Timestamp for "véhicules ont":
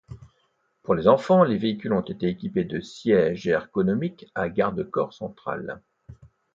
1.59-2.01